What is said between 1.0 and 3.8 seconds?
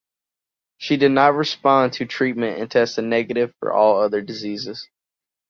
not respond to treatment and tested negative for